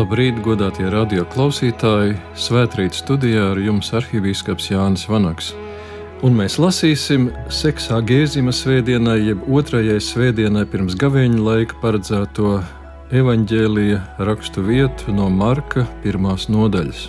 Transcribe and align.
Labrīt, 0.00 0.38
godātie 0.40 0.86
radio 0.88 1.26
klausītāji! 1.28 2.14
Svētrīt 2.32 2.94
studijā 2.96 3.50
ar 3.50 3.58
jums 3.60 3.90
arhibīskaps 3.92 4.70
Jānis 4.70 5.02
Vanaks. 5.10 5.50
Un 6.24 6.38
mēs 6.38 6.54
lasīsim 6.62 7.26
seksā 7.52 7.98
Gēzima 8.08 8.54
svētdienai, 8.56 9.18
jeb 9.26 9.42
otrajai 9.44 9.98
svētdienai 10.00 10.62
pirms 10.72 10.96
gavēņa 10.96 11.42
laika 11.44 11.76
paredzēto 11.82 12.54
evaņģēlīja 13.20 13.98
rakstu 14.24 14.64
vietu 14.64 15.12
no 15.12 15.26
Marka 15.28 15.84
pirmās 16.04 16.46
nodaļas. 16.48 17.02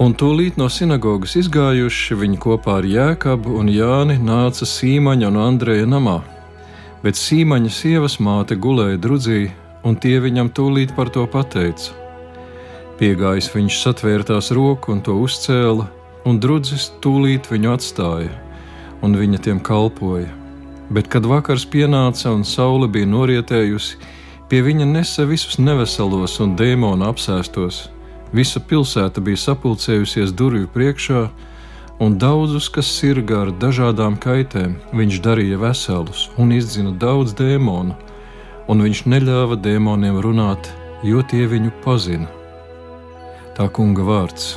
Un 0.00 0.16
tūlīt 0.16 0.56
no 0.56 0.70
sinagogas 0.72 1.36
izgājuši 1.42 2.16
viņi 2.22 2.40
kopā 2.46 2.78
ar 2.78 2.88
Jēkabu 2.88 3.58
un 3.58 3.68
Jāni 3.74 4.16
nāca 4.16 4.64
Sīmaņa 4.70 5.28
un 5.28 5.42
Andreja 5.42 5.90
namā, 5.92 6.22
bet 7.04 7.20
Sīmaņa 7.20 7.74
sievas 7.82 8.16
māte 8.16 8.56
gulēja 8.56 9.02
drudzī 9.04 9.42
un 9.84 9.98
tie 10.00 10.16
viņam 10.24 10.50
tūlīt 10.56 10.94
par 10.96 11.10
to 11.12 11.26
pateica. 11.30 11.92
Piegājis 12.98 13.50
viņš 13.52 13.78
satvēra 13.82 14.26
tās 14.32 14.50
roku 14.54 14.92
un 14.94 15.02
to 15.04 15.16
uzcēla, 15.20 15.88
un 16.24 16.40
drudzis 16.40 16.88
tūlīt 17.04 17.50
viņu 17.50 17.72
atstāja, 17.74 18.32
un 19.04 19.16
viņa 19.18 19.40
tiem 19.44 19.60
kalpoja. 19.60 20.30
Bet, 20.94 21.08
kad 21.12 21.26
vakars 21.26 21.64
pienāca 21.68 22.32
un 22.32 22.44
saule 22.46 22.88
bija 22.88 23.08
norietējusi, 23.08 23.98
pie 24.48 24.60
viņa 24.62 24.86
nesa 24.88 25.24
visus 25.28 25.58
neveselos 25.58 26.38
un 26.44 26.54
dēmonu 26.56 27.08
apsēstos. 27.08 27.88
Visa 28.34 28.60
pilsēta 28.60 29.22
bija 29.24 29.40
sapulcējusies 29.40 30.32
durvju 30.36 30.70
priekšā, 30.74 31.26
un 32.04 32.16
daudzus, 32.18 32.68
kas 32.72 32.88
sirgā 32.90 33.44
ar 33.46 33.52
dažādām 33.62 34.16
kaitēm, 34.20 34.76
viņš 34.94 35.20
darīja 35.24 35.60
veselus 35.60 36.28
un 36.38 36.52
izdzina 36.54 36.94
daudz 37.00 37.34
dēmonu 37.38 37.94
un 38.68 38.84
viņš 38.84 39.04
neļāva 39.10 39.58
dēmoniem 39.60 40.20
runāt, 40.24 40.70
jo 41.04 41.22
tie 41.30 41.44
viņu 41.50 41.72
pazina. 41.84 42.28
Tā 43.54 43.68
kunga 43.70 44.04
vārds. 44.06 44.54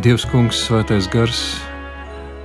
Dievs, 0.00 0.24
kungs, 0.32 0.62
svētais 0.64 1.10
gars, 1.12 1.42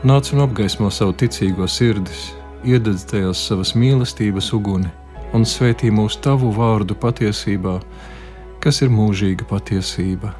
nāc 0.03 0.33
un 0.35 0.43
apgaismo 0.43 0.89
savu 0.91 1.15
ticīgo 1.15 1.69
sirdis, 1.71 2.33
iededz 2.67 3.07
tajās 3.07 3.45
savas 3.47 3.71
mīlestības 3.79 4.51
uguni 4.57 4.91
un 5.35 5.47
svētī 5.47 5.91
mūsu 5.91 6.19
tavu 6.23 6.51
vārdu 6.55 6.97
patiesībā, 6.99 7.79
kas 8.63 8.83
ir 8.83 8.91
mūžīga 8.91 9.47
patiesība. 9.49 10.35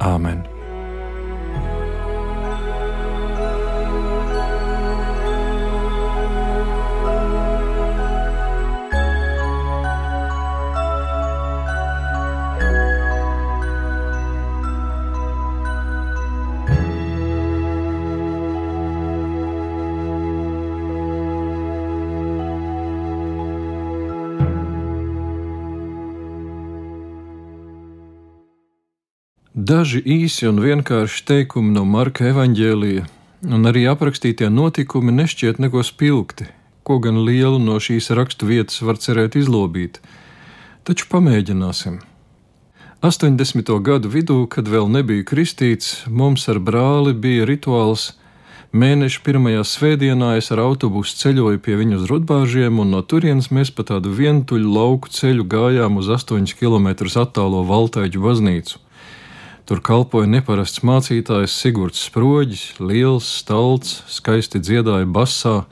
Āmen! 0.00 0.55
Daži 29.66 29.98
īsi 30.04 30.44
un 30.46 30.60
vienkārši 30.62 31.22
teikumi 31.26 31.72
no 31.74 31.82
Marka 31.88 32.26
evaņģēlija, 32.28 33.06
un 33.56 33.66
arī 33.66 33.86
aprakstītie 33.90 34.50
notikumi 34.52 35.14
nešķiet 35.16 35.58
neko 35.64 35.80
spilgti, 35.82 36.44
ko 36.86 36.98
gan 37.02 37.22
lielu 37.26 37.58
no 37.62 37.78
šīs 37.86 38.12
rakstu 38.14 38.46
vietas 38.50 38.84
var 38.86 39.00
cerēt 39.02 39.34
izlobīt. 39.40 39.98
Taču 40.86 41.08
pamēģināsim. 41.10 41.96
80. 43.02 43.74
gadu 43.88 44.12
vidū, 44.12 44.38
kad 44.46 44.70
vēl 44.70 44.86
nebija 44.92 45.26
kristīts, 45.32 46.04
mums 46.06 46.46
ar 46.52 46.62
brāli 46.62 47.16
bija 47.26 47.48
rituāls. 47.50 48.12
Mēneša 48.76 49.24
pirmajā 49.26 49.66
svētdienā 49.66 50.36
es 50.38 50.52
ar 50.54 50.62
autobusu 50.68 51.18
ceļoju 51.24 51.64
pie 51.64 51.80
viņu 51.80 52.02
uz 52.04 52.08
Rudbāžiem, 52.12 52.78
un 52.84 52.94
no 52.94 53.02
turienes 53.02 53.50
mēs 53.50 53.74
pa 53.74 53.88
tādu 53.88 54.14
vientuļu 54.14 54.78
lauku 54.78 55.10
ceļu 55.10 55.48
gājām 55.58 55.98
uz 55.98 56.12
8 56.20 56.54
km 56.60 56.92
attālo 57.24 57.66
Valtaiģu 57.66 58.28
baznīcu. 58.30 58.85
Tur 59.66 59.80
kalpoja 59.82 60.28
neparasts 60.30 60.84
mācītājs 60.86 61.50
Sigurds 61.58 62.04
Sproģis, 62.06 62.76
liels, 62.78 63.26
stalts, 63.40 63.96
skaisti 64.06 64.60
dziedāja 64.62 65.08
basā 65.10 65.64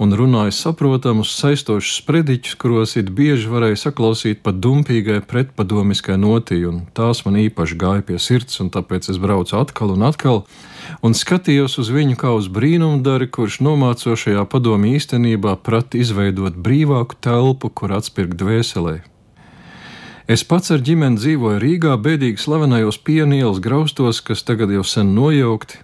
un 0.00 0.14
runāja 0.16 0.54
saprotamus, 0.56 1.34
saistošus 1.36 1.98
sprediķus, 2.00 2.54
kuros 2.56 2.94
it 2.96 3.10
bieži 3.12 3.50
varēja 3.52 3.82
saklausīt 3.82 4.40
pat 4.46 4.62
dumpīgai 4.64 5.18
pretpadomiskai 5.28 6.16
notī, 6.22 6.62
un 6.70 6.86
tās 6.96 7.20
man 7.26 7.36
īpaši 7.42 7.76
gāja 7.76 8.06
pie 8.08 8.16
sirds, 8.16 8.62
un 8.64 8.72
tāpēc 8.72 9.10
es 9.12 9.20
braucu 9.20 9.58
atkal 9.60 9.92
un 9.98 10.06
atkal, 10.08 10.40
un 11.04 11.12
skatījos 11.12 11.76
uz 11.84 11.92
viņu 11.92 12.16
kā 12.24 12.32
uz 12.38 12.48
brīnumdari, 12.48 13.28
kurš 13.28 13.60
nomācošajā 13.68 14.48
padomī 14.48 14.96
īstenībā 14.96 15.58
prati 15.68 16.00
izveidot 16.00 16.56
brīvāku 16.56 17.20
telpu, 17.20 17.68
kur 17.68 17.92
atspirkt 18.00 18.40
dvēselē. 18.40 19.02
Es 20.28 20.42
pats 20.44 20.68
ar 20.74 20.82
ģimeni 20.84 21.16
dzīvoju 21.16 21.58
Rīgā, 21.62 21.94
bēdīgi 22.04 22.42
slavenajos 22.42 22.98
pienielas 23.00 23.62
graustos, 23.64 24.18
kas 24.20 24.42
tagad 24.44 24.68
jau 24.74 24.82
sen 24.84 25.14
nojaukti. 25.16 25.78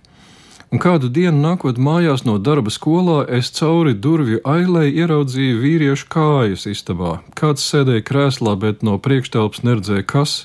Un 0.69 0.83
kādu 0.85 1.09
dienu 1.09 1.41
nākot 1.41 1.81
mājās 1.81 2.27
no 2.29 2.35
darba 2.37 2.69
skolā, 2.75 3.23
es 3.39 3.49
cauri 3.57 3.95
durvju 3.95 4.43
ailei 4.45 4.91
ieraudzīju 4.91 5.63
vīriešu 5.63 6.11
kājas 6.13 6.67
istabā. 6.69 7.15
Kāds 7.41 7.65
sēdēja 7.65 8.05
krēslā, 8.05 8.53
bet 8.61 8.85
no 8.85 8.99
priekštelpas 9.01 9.65
neredzēja 9.65 10.05
kas. 10.13 10.37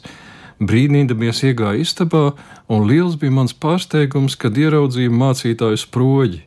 Brīnīdamies 0.63 1.43
iegāja 1.51 1.83
istabā, 1.83 2.23
un 2.71 2.87
liels 2.87 3.19
bija 3.19 3.35
mans 3.35 3.51
pārsteigums, 3.51 4.39
kad 4.39 4.55
ieraudzīju 4.55 5.11
mācītāju 5.11 5.83
sproģi. 5.83 6.45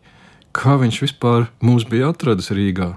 Kā 0.56 0.80
viņš 0.80 1.04
vispār 1.04 1.50
mūs 1.60 1.84
bija 1.84 2.14
atradis 2.16 2.48
Rīgā? 2.48 2.94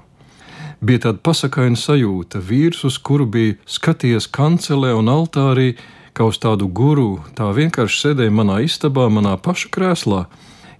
Bija 0.85 1.07
tāda 1.07 1.21
pasakaina 1.25 1.79
sajūta. 1.79 2.41
Vīrs, 2.45 2.83
uz 2.87 2.97
kuru 3.01 3.25
bija 3.25 3.57
skaties 3.65 4.29
kancelē 4.31 4.93
un 4.97 5.09
altārī, 5.11 5.73
kā 6.15 6.27
uz 6.29 6.39
tādu 6.39 6.69
guru, 6.71 7.19
tā 7.35 7.49
vienkārši 7.55 8.01
sēdēja 8.01 8.33
manā 8.33 8.61
istabā, 8.65 9.09
manā 9.11 9.35
paša 9.41 9.71
krēslā. 9.73 10.25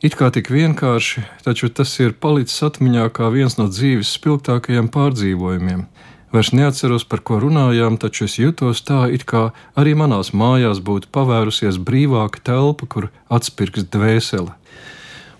It 0.06 0.16
kā 0.20 0.30
tik 0.32 0.52
vienkārši, 0.54 1.24
taču 1.44 1.72
tas 1.74 1.94
ir 2.04 2.14
palicis 2.22 2.62
atmiņā 2.68 3.08
kā 3.16 3.32
viens 3.34 3.58
no 3.58 3.66
dzīves 3.72 4.12
spilgtākajiem 4.20 4.92
pārdzīvojumiem. 4.94 5.86
Vairs 6.36 6.52
neatceros, 6.52 7.06
par 7.08 7.22
ko 7.24 7.40
runājām, 7.40 7.96
taču 7.98 8.26
es 8.28 8.36
jutos 8.36 8.82
tā, 8.84 9.06
it 9.08 9.24
kā 9.24 9.50
arī 9.80 9.94
manās 9.96 10.34
mājās 10.36 10.82
būtu 10.84 11.08
pavērusies 11.16 11.80
brīvāka 11.80 12.44
telpa, 12.44 12.88
kur 12.92 13.08
atspirks 13.32 13.88
dvēseli. 13.88 14.52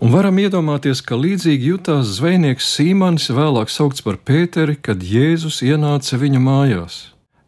Un 0.04 0.12
varam 0.12 0.36
iedomāties, 0.44 1.00
ka 1.00 1.16
līdzīgi 1.16 1.70
jutās 1.72 2.18
zvejnieks 2.18 2.68
Sīmanis, 2.76 3.30
vēlāk 3.32 3.70
saukts 3.72 4.04
par 4.04 4.18
Pēteri, 4.20 4.76
kad 4.76 5.00
Jēzus 5.00 5.62
ienāca 5.64 6.20
viņa 6.20 6.42
mājās. 6.44 6.98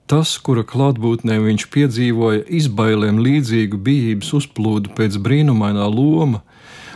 Tas, 0.08 0.38
kura 0.40 0.64
klātbūtnē 0.64 1.42
viņš 1.44 1.66
piedzīvoja 1.74 2.46
izbailēm 2.48 3.20
līdzīgu 3.20 3.82
bijības 3.84 4.32
uzplūdu 4.40 4.96
pēc 4.96 5.20
brīnumainā 5.26 5.90
loma, 5.92 6.40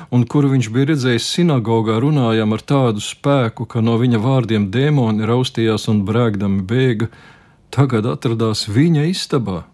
un 0.08 0.24
kuru 0.24 0.54
viņš 0.54 0.72
bija 0.72 0.94
redzējis 0.94 1.28
sinagogā 1.36 2.00
runājam 2.00 2.56
ar 2.56 2.64
tādu 2.64 3.04
spēku, 3.04 3.68
ka 3.68 3.84
no 3.84 4.00
viņa 4.00 4.24
vārdiem 4.24 4.72
dēmoni 4.72 5.28
raustījās 5.28 5.92
un 5.92 6.06
brēgdami 6.08 6.64
bēga, 6.64 7.12
tagad 7.76 8.08
atradās 8.08 8.70
viņa 8.72 9.04
istabā. 9.12 9.66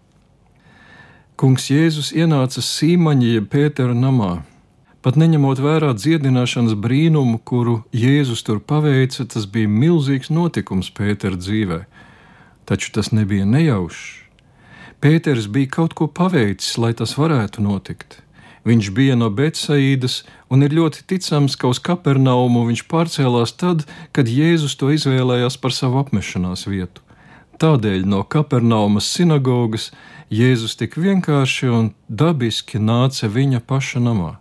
Kungs 1.38 1.70
Jēzus 1.70 2.10
ienāca 2.18 2.66
Sīmaņa 2.66 3.34
jeb 3.38 3.52
Pētera 3.54 3.94
namā 3.94 4.40
Pat 4.98 5.14
neņemot 5.14 5.60
vērā 5.62 5.92
dziedināšanas 5.94 6.74
brīnumu, 6.74 7.38
kuru 7.46 7.84
Jēzus 7.94 8.40
tur 8.42 8.58
paveica, 8.58 9.28
tas 9.30 9.44
bija 9.46 9.70
milzīgs 9.70 10.26
notikums 10.34 10.88
Pētera 10.90 11.38
dzīvē. 11.38 11.84
Taču 12.66 12.90
tas 12.96 13.12
nebija 13.14 13.46
nejaušs. 13.46 14.00
Pēters 14.98 15.46
bija 15.54 15.70
kaut 15.76 15.94
ko 15.94 16.08
paveicis, 16.10 16.74
lai 16.82 16.90
tas 16.98 17.14
varētu 17.14 17.62
notikt. 17.62 18.16
Viņš 18.66 18.88
bija 18.96 19.14
no 19.14 19.28
Betsaīdas, 19.30 20.24
un 20.50 20.66
ir 20.66 20.74
ļoti 20.74 21.06
ticams, 21.06 21.54
ka 21.54 21.70
uz 21.70 21.78
Kapernaumu 21.78 22.64
viņš 22.66 22.82
pārcēlās 22.90 23.54
tad, 23.54 23.86
kad 24.10 24.26
Jēzus 24.26 24.74
to 24.82 24.90
izvēlējās 24.96 25.60
par 25.62 25.76
savu 25.78 26.02
apmešanās 26.02 26.66
vietu. 26.66 27.06
Tādēļ 27.62 28.02
no 28.02 28.24
Kapernaumas 28.26 29.06
sinagogas 29.14 29.92
Jēzus 30.26 30.74
tik 30.82 30.98
vienkārši 30.98 31.70
un 31.70 31.94
dabiski 32.10 32.82
nāca 32.82 33.30
viņa 33.30 33.62
paša 33.62 34.02
namā 34.02 34.34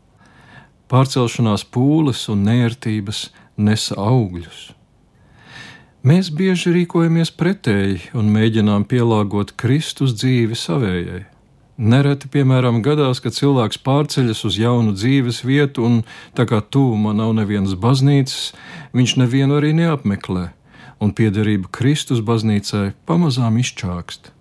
pārcelšanās 0.92 1.66
pūles 1.74 2.26
un 2.32 2.44
nērtības 2.48 3.28
nesa 3.58 3.98
augļus. 4.00 4.72
Mēs 6.08 6.30
bieži 6.32 6.72
rīkojamies 6.76 7.34
pretēji 7.36 8.14
un 8.16 8.30
mēģinām 8.32 8.86
pielāgot 8.88 9.56
Kristus 9.60 10.14
dzīvi 10.16 10.56
savējai. 10.56 11.26
Nereti, 11.78 12.30
piemēram, 12.34 12.80
gadās, 12.82 13.20
kad 13.22 13.36
cilvēks 13.38 13.82
pārceļas 13.86 14.44
uz 14.48 14.56
jaunu 14.58 14.96
dzīves 14.98 15.44
vietu, 15.46 15.84
un 15.86 16.00
tā 16.38 16.48
kā 16.50 16.62
tūmā 16.64 17.14
nav 17.14 17.36
nevienas 17.38 17.76
baznīcas, 17.78 18.54
viņš 18.98 19.18
nevienu 19.22 19.60
arī 19.60 19.76
neapmeklē. 19.78 20.52
un 21.00 21.14
piederība 21.14 21.70
Kristus 21.74 22.24
baznīcai 22.26 22.92
pamazām 23.06 23.60
izčākst. 23.62 24.32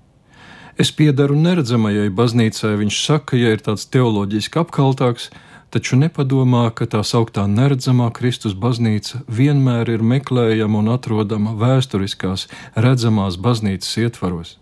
Es 0.81 0.93
piedaru 0.93 1.37
neredzamajai 1.40 2.10
baznīcai, 2.12 2.75
viņš 2.81 3.00
saka, 3.00 3.37
ja 3.40 3.54
ir 3.56 3.62
tāds 3.64 3.87
teoloģiski 3.93 4.60
apkaltāks, 4.60 5.31
taču 5.70 5.96
nepadomā, 6.00 6.68
ka 6.74 6.86
tā 6.86 7.02
sauktā 7.04 7.46
neredzamā 7.50 8.10
Kristus 8.14 8.54
baznīca 8.54 9.22
vienmēr 9.28 9.90
ir 9.96 10.02
meklējama 10.02 10.82
un 10.82 10.92
atrodama 10.94 11.56
vēsturiskās, 11.58 12.46
redzamās 12.76 13.38
baznīcas 13.40 13.96
ietvaros. 14.04 14.56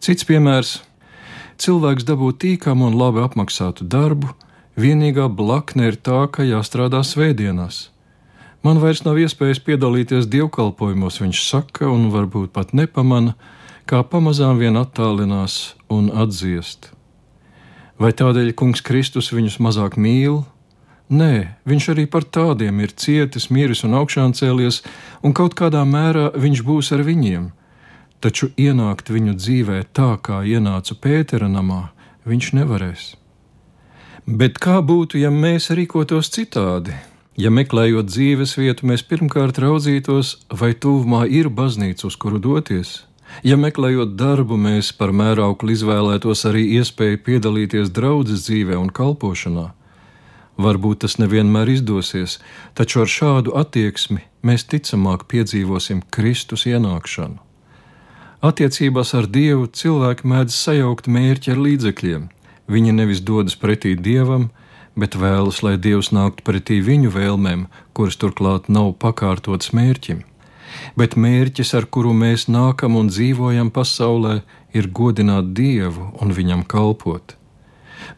Cits 0.00 0.24
piemērs- 0.24 0.80
cilvēks 1.62 2.06
dabū 2.06 2.32
tīkamu 2.32 2.90
un 2.90 2.98
labi 2.98 3.22
apmaksātu 3.24 3.86
darbu, 3.88 4.34
vienīgā 4.76 5.28
blakne 5.28 5.88
ir 5.88 5.96
tā, 5.96 6.26
ka 6.30 6.42
jāstrādā 6.42 7.02
svētdienās. 7.02 7.88
Man 8.62 8.80
vairs 8.82 9.04
nav 9.04 9.18
iespējas 9.22 9.62
piedalīties 9.62 10.26
dievkalpojumos, 10.26 11.20
viņš 11.22 11.42
saka, 11.46 11.86
un 11.86 12.10
varbūt 12.10 12.50
pat 12.52 12.74
nepamana, 12.74 13.34
kā 13.86 14.02
pamazām 14.02 14.58
vien 14.58 14.74
attālinās 14.74 15.74
un 15.88 16.10
atdziest. 16.10 16.97
Vai 17.98 18.12
tādēļ 18.14 18.52
kungs 18.54 18.82
Kristus 18.86 19.32
viņus 19.34 19.58
mazāk 19.58 19.96
mīl? 19.98 20.44
Nē, 21.08 21.58
viņš 21.66 21.84
arī 21.94 22.04
par 22.06 22.22
tādiem 22.22 22.82
ir 22.84 22.92
cietis, 22.94 23.48
miris 23.50 23.82
un 23.82 23.96
augšām 23.98 24.34
cēlies, 24.38 24.82
un 25.24 25.32
kaut 25.34 25.56
kādā 25.58 25.82
mērā 25.88 26.28
viņš 26.36 26.62
būs 26.68 26.92
ar 26.94 27.02
viņiem. 27.06 27.48
Taču 28.22 28.50
ienākt 28.60 29.10
viņu 29.10 29.34
dzīvē 29.38 29.80
tā, 29.96 30.12
kā 30.22 30.42
ienāca 30.44 30.94
Pētera 30.94 31.48
namā, 31.50 31.88
viņš 32.28 32.52
nevarēs. 32.60 33.14
Bet 34.28 34.58
kā 34.60 34.78
būtu, 34.84 35.18
ja 35.22 35.30
mēs 35.32 35.70
rīkotos 35.72 36.28
citādi? 36.34 36.92
Ja 37.38 37.50
meklējot 37.54 38.10
dzīves 38.10 38.56
vietu, 38.58 38.86
mēs 38.90 39.04
pirmkārt 39.06 39.58
raudzītos, 39.62 40.36
vai 40.50 40.74
tuvumā 40.74 41.22
ir 41.30 41.48
baznīca, 41.48 42.10
uz 42.10 42.18
kuru 42.20 42.42
doties. 42.42 43.06
Ja 43.46 43.56
meklējot 43.60 44.16
darbu, 44.18 44.56
mēs 44.58 44.90
par 44.98 45.12
mērauklu 45.14 45.74
izvēlētos 45.74 46.44
arī 46.48 46.64
iespēju 46.78 47.20
piedalīties 47.26 47.92
draudzes 47.94 48.46
dzīvē 48.48 48.78
un 48.80 48.90
kalpošanā. 48.94 49.68
Varbūt 50.58 51.04
tas 51.04 51.18
nevienmēr 51.22 51.70
izdosies, 51.70 52.40
taču 52.74 53.04
ar 53.04 53.12
šādu 53.12 53.54
attieksmi 53.60 54.24
mēs 54.42 54.66
ticamāk 54.66 55.28
piedzīvosim 55.30 56.02
Kristus 56.10 56.66
ienākšanu. 56.66 57.38
Attiecībās 58.42 59.14
ar 59.18 59.26
Dievu 59.26 59.66
cilvēki 59.66 60.26
mēdz 60.30 60.54
sajaukt 60.54 61.06
mērķi 61.10 61.54
ar 61.54 61.62
līdzekļiem. 61.62 62.26
Viņi 62.70 62.92
nevis 62.94 63.22
dodas 63.22 63.56
pretī 63.58 63.94
Dievam, 63.98 64.50
bet 64.98 65.14
vēlas, 65.18 65.62
lai 65.66 65.76
Dievs 65.78 66.10
nāktu 66.14 66.44
pretī 66.46 66.78
viņu 66.82 67.10
vēlmēm, 67.14 67.66
kuras 67.94 68.18
turklāt 68.18 68.68
nav 68.70 68.92
pakārtotas 69.02 69.72
mērķim. 69.74 70.22
Bet 70.96 71.16
mērķis, 71.16 71.74
ar 71.78 71.86
kuru 71.86 72.12
mēs 72.12 72.48
nākam 72.48 72.96
un 73.00 73.10
dzīvojam 73.12 73.70
pasaulē, 73.70 74.40
ir 74.72 74.88
godināt 74.92 75.52
Dievu 75.56 76.12
un 76.20 76.32
viņam 76.34 76.64
kalpot. 76.68 77.34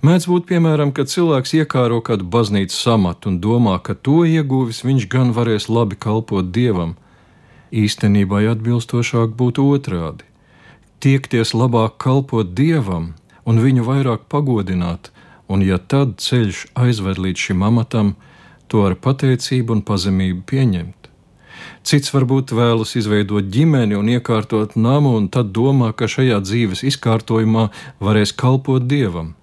Mēdz 0.04 0.26
būt, 0.30 0.46
piemēram, 0.48 0.92
kad 0.96 1.10
cilvēks 1.12 1.54
iekāro 1.60 2.00
kādu 2.04 2.26
baznīcas 2.32 2.80
amatu 2.92 3.30
un 3.30 3.38
domā, 3.44 3.78
ka 3.82 3.94
to 3.94 4.22
ieguvis 4.28 4.82
viņš 4.84 5.06
gan 5.12 5.32
varēs 5.36 5.68
labi 5.68 5.96
kalpot 5.96 6.52
Dievam. 6.54 6.96
Īstenībā 7.70 8.42
atbilstošāk 8.52 9.34
būtu 9.40 9.66
otrādi- 9.74 10.24
tiekties 11.04 11.54
labāk 11.54 11.98
kalpot 11.98 12.54
Dievam 12.54 13.14
un 13.46 13.58
viņu 13.58 13.84
vairāk 13.84 14.28
pagodināt, 14.28 15.10
un 15.48 15.62
ja 15.62 15.78
tad 15.78 16.16
ceļš 16.16 16.66
aizved 16.74 17.18
līdz 17.18 17.38
šim 17.46 17.62
amatam, 17.62 18.14
to 18.68 18.86
ar 18.86 18.94
pateicību 18.94 19.70
un 19.70 19.82
pazemību 19.82 20.42
pieņemt. 20.46 20.99
Cits 21.82 22.12
varbūt 22.14 22.54
vēlas 22.56 22.96
izveidot 23.00 23.48
ģimeni 23.52 23.96
un 23.98 24.08
iekārtot 24.12 24.76
namu, 24.76 25.16
un 25.18 25.28
tad 25.28 25.52
domā, 25.56 25.92
ka 25.92 26.08
šajā 26.10 26.40
dzīves 26.44 26.84
izkārtojumā 26.92 27.68
varēs 28.00 28.32
kalpot 28.36 28.86
dievam. 28.86 29.34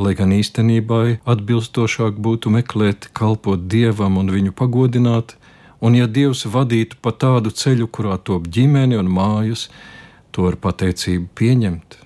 Lai 0.00 0.14
gan 0.16 0.32
īstenībā 0.32 1.00
atbilstošāk 1.28 2.20
būtu 2.24 2.52
meklēt, 2.54 3.10
kalpot 3.12 3.66
dievam 3.68 4.16
un 4.20 4.30
viņu 4.32 4.54
pagodināt, 4.56 5.36
un 5.80 5.96
ja 5.96 6.06
dievs 6.06 6.46
vadītu 6.46 7.00
pa 7.02 7.12
tādu 7.12 7.52
ceļu, 7.52 7.88
kurā 7.88 8.16
top 8.18 8.48
ģimene 8.48 8.98
un 9.00 9.10
mājas, 9.12 9.68
to 10.30 10.46
ar 10.48 10.56
pateicību 10.56 11.28
pieņemt. 11.36 11.98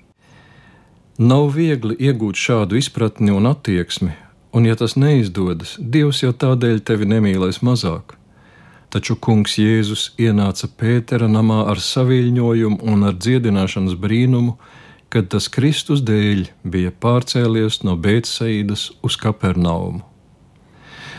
Nav 1.15 1.53
viegli 1.55 1.95
iegūt 1.95 2.35
šādu 2.35 2.75
izpratni 2.75 3.31
un 3.31 3.47
attieksmi, 3.47 4.11
un, 4.51 4.67
ja 4.67 4.75
tas 4.75 4.97
neizdodas, 4.99 5.77
Dievs 5.79 6.23
jau 6.23 6.33
tādēļ 6.35 6.81
tevi 6.83 7.07
nemīlēs 7.07 7.61
mazāk. 7.63 8.17
Taču 8.95 9.17
Kungs 9.19 9.57
Jēzus 9.59 10.13
ienāca 10.23 10.69
Pētera 10.71 11.27
namā 11.27 11.65
ar 11.67 11.81
saviļņojumu 11.83 12.77
un 12.87 13.01
ar 13.09 13.17
dziedināšanas 13.19 13.97
brīnumu, 13.99 14.53
kad 15.11 15.27
tas 15.33 15.49
Kristus 15.51 15.99
dēļ 16.07 16.45
bija 16.63 16.93
pārcēlies 17.03 17.81
no 17.83 17.97
Bētsaidas 17.99 18.85
uz 19.03 19.17
Kapernaumu. 19.19 19.99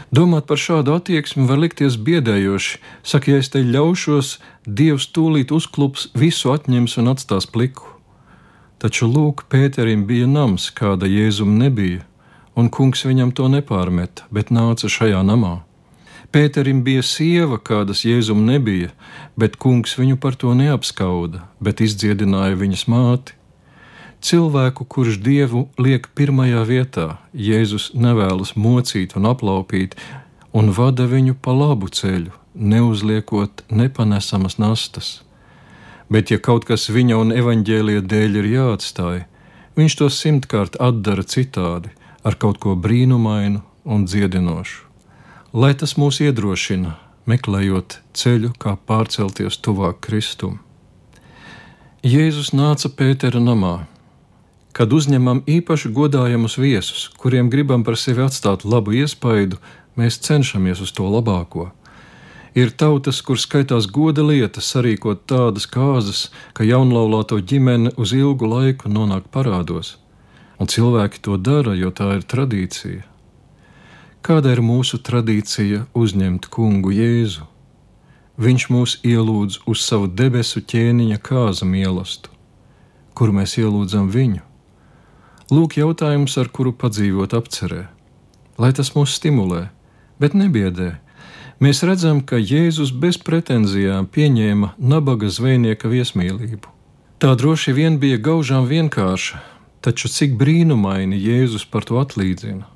Domāt 0.09 0.49
par 0.49 0.57
šādu 0.57 0.95
attieksmi 0.97 1.45
var 1.51 1.61
likties 1.67 2.01
biedējoši. 2.01 2.81
Saka, 3.05 3.35
ja 3.35 3.45
es 3.45 3.53
te 3.53 3.61
ļaušos, 3.61 4.39
Dievs 4.65 5.11
tūlīt 5.13 5.53
uzklups, 5.53 6.09
visu 6.17 6.57
atņems 6.57 6.97
un 7.05 7.13
atstās 7.13 7.45
pliku. 7.45 7.93
Taču 8.81 9.05
lūk, 9.05 9.45
Pēterim 9.53 10.09
bija 10.09 10.25
nams, 10.25 10.71
kāda 10.73 11.13
Jēzum 11.13 11.59
nebija, 11.61 12.09
un 12.57 12.73
kungs 12.73 13.05
viņam 13.05 13.37
to 13.37 13.53
nepārmeta, 13.53 14.25
bet 14.33 14.49
nāca 14.49 14.89
šajā 14.89 15.21
namā. 15.29 15.66
Pēterim 16.37 16.83
bija 16.85 17.01
sieva, 17.01 17.57
kādas 17.57 18.05
Jēzum 18.05 18.45
nebija, 18.45 18.91
bet 19.41 19.57
kungs 19.57 19.97
viņu 19.97 20.19
par 20.21 20.37
to 20.37 20.53
neapskauda, 20.59 21.47
bet 21.65 21.81
izdziedināja 21.81 22.61
viņas 22.61 22.85
māti. 22.93 23.37
Cilvēku, 24.21 24.85
kurš 24.85 25.17
dievu 25.25 25.67
liek 25.81 26.11
pirmajā 26.13 26.65
vietā, 26.69 27.09
Jēzus 27.33 27.93
nevēlas 27.97 28.53
mocīt 28.57 29.17
un 29.17 29.33
aplaupīt, 29.33 29.97
un 30.53 30.75
vada 30.77 31.09
viņu 31.09 31.39
pa 31.41 31.57
labu 31.57 31.89
ceļu, 31.89 32.35
neuzliekot 32.55 33.65
nepanesamas 33.73 34.61
nastas 34.61 35.17
bet 36.09 36.31
ja 36.31 36.39
kaut 36.43 36.67
kas 36.69 36.89
viņa 36.93 37.19
un 37.19 37.35
evaņģēlīja 37.35 38.07
dēļ 38.07 38.41
ir 38.43 38.51
jāatstāj, 38.55 39.23
viņš 39.79 39.99
to 40.01 40.11
simtkārt 40.13 40.79
atdara 40.83 41.27
citādi, 41.27 41.93
ar 42.27 42.39
kaut 42.39 42.61
ko 42.63 42.77
brīnumainu 42.79 43.63
un 43.85 44.07
dziedinošu. 44.07 44.86
Lai 45.57 45.71
tas 45.73 45.95
mūs 45.97 46.19
iedrošina, 46.21 46.91
meklējot 47.25 47.95
ceļu, 48.13 48.51
kā 48.61 48.75
pārcelties 48.77 49.57
tuvāk 49.65 50.03
Kristum. 50.05 50.59
Jēzus 52.05 52.51
nāca 52.53 52.91
Pētera 52.93 53.41
namā. 53.41 53.87
Kad 54.77 54.93
uzņemam 54.93 55.41
īpaši 55.49 55.95
godājamus 55.97 56.59
viesus, 56.61 57.07
kuriem 57.17 57.49
gribam 57.49 57.87
par 57.89 57.97
sevi 57.97 58.27
atstāt 58.27 58.69
labu 58.69 58.99
iespaidu, 59.01 59.57
mēs 59.97 60.21
cenšamies 60.29 60.85
uz 60.85 60.93
to 60.93 61.09
labāko. 61.09 61.71
Ir 62.53 62.77
tautas, 62.77 63.25
kur 63.25 63.41
skaitās 63.41 63.89
goda 63.89 64.29
lieta 64.29 64.61
sarīkot 64.61 65.25
tādas 65.25 65.65
kāzas, 65.65 66.27
ka 66.53 66.69
jaunlaulāto 66.69 67.41
ģimene 67.41 67.97
uz 67.97 68.13
ilgu 68.13 68.53
laiku 68.53 68.93
nonāk 68.93 69.33
parādos, 69.33 69.97
un 70.61 70.69
cilvēki 70.69 71.25
to 71.25 71.41
dara, 71.41 71.73
jo 71.73 71.89
tā 71.97 72.13
ir 72.21 72.29
tradīcija. 72.29 73.16
Kāda 74.27 74.57
ir 74.57 74.59
mūsu 74.59 74.99
tradīcija 75.07 75.85
uzņemt 75.95 76.49
kungu 76.51 76.91
Jēzu? 76.91 77.45
Viņš 78.43 78.65
mūs 78.75 78.97
ielūdz 79.07 79.61
uz 79.71 79.85
savu 79.87 80.09
debesu 80.11 80.65
ķēniņa 80.67 81.21
kāza 81.23 81.63
mīlestību, 81.63 82.35
kur 83.15 83.31
mēs 83.31 83.55
ielūdzam 83.63 84.11
viņu. 84.11 84.43
Lūk, 85.55 85.79
jautājums, 85.79 86.35
ar 86.43 86.51
kuru 86.51 86.75
padzīvot 86.75 87.39
apcerē, 87.39 87.85
lai 88.59 88.73
tas 88.75 88.97
mūs 88.99 89.15
stimulē, 89.15 89.69
bet 90.19 90.35
nebiedē 90.35 90.97
mēs 91.63 91.87
redzam, 91.87 92.19
ka 92.19 92.43
Jēzus 92.43 92.91
bez 92.91 93.23
pretenzijām 93.23 94.11
pieņēma 94.11 94.75
nabaga 94.77 95.31
zvejnieka 95.31 95.87
viesmīlību. 95.87 96.67
Tā 97.23 97.37
droši 97.39 97.79
vien 97.79 98.03
bija 98.03 98.19
gaužām 98.19 98.67
vienkārša, 98.67 99.39
taču 99.87 100.11
cik 100.11 100.35
brīnumaini 100.35 101.15
Jēzus 101.15 101.71
par 101.71 101.87
to 101.87 102.03
atlīdzina. 102.03 102.67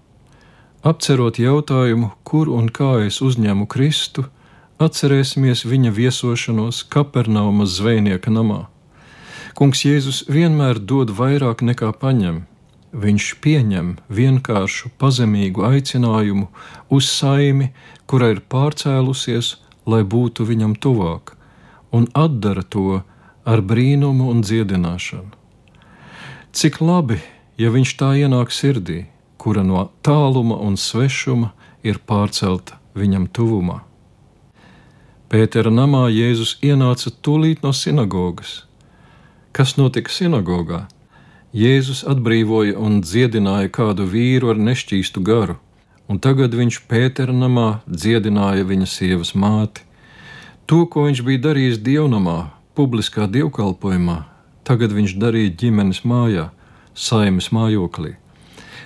Apcerot 0.81 1.37
jautājumu, 1.37 2.15
kur 2.25 2.49
un 2.49 2.71
kā 2.73 3.03
es 3.05 3.19
uzņemu 3.21 3.67
Kristu, 3.69 4.23
atcerēsimies 4.81 5.67
viņa 5.69 5.91
viesošanos 5.93 6.79
Kapernaumas 6.89 7.75
zvejnieka 7.77 8.33
namā. 8.33 8.63
Kungs 9.59 9.85
Jēzus 9.85 10.23
vienmēr 10.33 10.81
dod 10.81 11.13
vairāk 11.19 11.61
nekā 11.69 11.91
paņem, 12.01 12.47
viņš 12.97 13.27
pieņem 13.45 13.93
vienkāršu, 14.09 14.95
pazemīgu 14.97 15.69
aicinājumu 15.69 16.49
uz 16.89 17.13
saimi, 17.13 17.75
kura 18.09 18.33
ir 18.33 18.41
pārcēlusies, 18.49 19.59
lai 19.85 20.01
būtu 20.01 20.49
viņam 20.49 20.79
tuvāk, 20.81 21.37
un 21.93 22.09
atdara 22.17 22.65
to 22.65 23.03
ar 23.45 23.61
brīnumu 23.61 24.33
un 24.33 24.41
dziedināšanu. 24.41 25.29
Cik 26.57 26.81
labi, 26.81 27.21
ja 27.61 27.69
viņš 27.69 27.99
tā 28.01 28.15
ienāk 28.25 28.49
sirdī, 28.49 29.11
kura 29.41 29.65
no 29.65 29.87
tāluma 30.05 30.59
un 30.61 30.77
svešuma 30.77 31.55
ir 31.83 32.01
pārcelta 32.05 32.77
viņam 32.95 33.27
tuvumā. 33.33 33.81
Pētera 35.31 35.71
namā 35.71 36.09
Jēzus 36.11 36.57
ienāca 36.67 37.13
tūlīt 37.25 37.63
no 37.65 37.71
sinagogas. 37.73 38.65
Kas 39.55 39.77
notika 39.79 40.13
sinagogā? 40.13 40.85
Jēzus 41.57 42.03
atbrīvoja 42.07 42.77
un 42.79 43.01
dziedināja 43.03 43.71
kādu 43.75 44.07
vīru 44.11 44.53
ar 44.53 44.59
nešķīstu 44.59 45.23
garu, 45.27 45.57
un 46.11 46.19
tagad 46.23 46.55
viņš 46.55 46.83
Pētera 46.91 47.35
namā 47.35 47.69
dziedināja 47.87 48.67
viņa 48.67 48.91
sievas 48.91 49.33
māti. 49.35 49.87
To, 50.71 50.85
ko 50.87 51.09
viņš 51.09 51.23
bija 51.27 51.45
darījis 51.49 51.81
dievnamā, 51.83 52.53
publiskā 52.79 53.27
dievkalpojumā, 53.31 54.19
tagad 54.67 54.95
viņš 54.95 55.17
darīja 55.19 55.55
ģimenes 55.63 56.05
mājā, 56.07 56.51
saimes 56.95 57.51
mājoklī. 57.55 58.17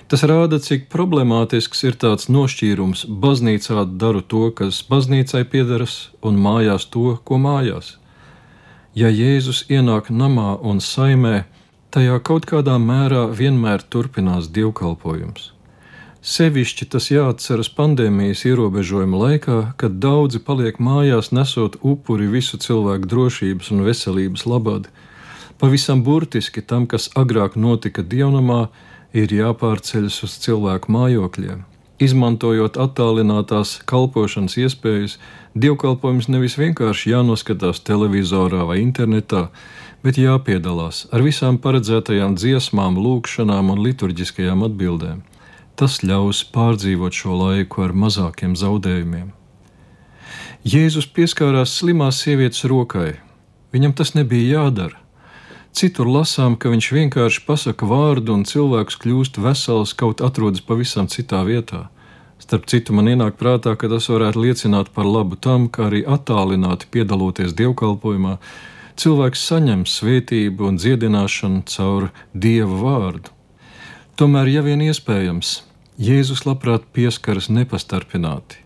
Tas 0.05 0.21
rāda, 0.21 0.59
cik 0.61 0.83
problemātisks 0.93 1.79
ir 1.87 1.95
tāds 1.97 2.27
nošķīrums. 2.29 3.07
Baznīcā 3.09 3.87
daru 3.97 4.21
to, 4.21 4.51
kas 4.53 4.83
baznīcai 4.85 5.41
piederas, 5.49 6.11
un 6.21 6.37
mājās 6.37 6.85
to, 6.93 7.15
ko 7.25 7.39
mājās. 7.41 7.95
Ja 8.93 9.09
Jēzus 9.09 9.63
ienāk 9.65 10.11
namā 10.13 10.53
un 10.61 10.77
saimē, 10.77 11.47
tajā 11.89 12.19
kaut 12.21 12.45
kādā 12.45 12.77
mērā 12.77 13.25
vienmēr 13.33 13.81
turpinās 13.89 14.51
dievkalpojums. 14.53 15.49
Sevišķi 16.25 16.85
tas 16.93 17.09
jāatceras 17.09 17.67
pandēmijas 17.73 18.45
ierobežojuma 18.49 19.25
laikā, 19.25 19.57
kad 19.81 19.99
daudzi 20.05 20.39
paliek 20.41 20.77
mājās 20.77 21.33
nesot 21.33 21.79
upuri 21.81 22.29
visu 22.29 22.61
cilvēku 22.61 23.09
drošības 23.09 23.73
un 23.73 23.83
veselības 23.89 24.45
labad. 24.49 24.87
Pavisam 25.61 26.05
burtiski 26.05 26.61
tam, 26.61 26.85
kas 26.85 27.09
agrāk 27.17 27.57
notika 27.57 28.05
dievnamā, 28.05 28.67
ir 29.15 29.31
jāpārceļas 29.31 30.19
uz 30.27 30.35
cilvēku 30.43 30.91
mājokļiem. 30.91 31.63
Izmantojot 32.03 32.75
attālinātās 32.81 33.77
kalpošanas 33.87 34.57
iespējas, 34.59 35.15
dievkalpojums 35.55 36.27
nevis 36.27 36.57
vienkārši 36.59 37.13
jānoskatās 37.13 37.79
televizorā 37.87 38.65
vai 38.67 38.81
internetā, 38.81 39.45
bet 40.03 40.19
jāpiedalās 40.19 41.05
ar 41.15 41.23
visām 41.23 41.55
paredzētajām 41.63 42.35
dziesmām, 42.35 42.99
lūgšanām 42.99 43.71
un 43.71 43.81
liturģiskajām 43.87 44.67
atbildēm. 44.67 45.23
Tas 45.79 46.01
ļaus 46.03 46.43
pārdzīvot 46.55 47.15
šo 47.15 47.39
laiku 47.39 47.87
ar 47.87 47.95
mazākiem 47.95 48.59
zaudējumiem. 48.59 49.31
Jēzus 50.65 51.07
pieskārās 51.15 51.77
slimās 51.79 52.19
sievietes 52.23 52.63
rokai. 52.67 53.15
Viņam 53.75 53.95
tas 53.95 54.15
nebija 54.15 54.59
jādara. 54.59 55.04
Citur 55.75 56.07
lasām, 56.07 56.53
ka 56.55 56.69
viņš 56.71 56.87
vienkārši 56.95 57.41
pasaka 57.43 57.87
vārdu 57.89 58.31
un 58.31 58.45
cilvēks 58.47 58.95
kļūst 59.01 59.41
vesels, 59.43 59.91
kaut 59.91 60.23
atrodas 60.23 60.63
pavisam 60.63 61.09
citā 61.11 61.41
vietā. 61.43 61.89
Starp 62.39 62.69
citu, 62.71 62.95
man 62.95 63.11
ienāk 63.11 63.35
prātā, 63.35 63.73
ka 63.75 63.89
tas 63.91 64.07
varētu 64.07 64.39
liecināt 64.39 64.93
par 64.95 65.03
labu 65.03 65.35
tam, 65.35 65.67
ka 65.67 65.89
arī 65.89 66.05
attālināti 66.07 66.87
piedaloties 66.95 67.51
dievkalpojumā, 67.59 68.37
cilvēks 68.95 69.45
saņem 69.51 69.83
svētību 69.83 70.71
un 70.71 70.79
dziedināšanu 70.79 71.65
caur 71.75 72.11
dievu 72.31 72.79
vārdu. 72.85 73.35
Tomēr, 74.15 74.55
ja 74.55 74.63
vien 74.63 74.85
iespējams, 74.87 75.57
Jēzus 75.99 76.47
labprāt 76.47 76.87
pieskaras 76.95 77.51
nepastarpināti 77.51 78.64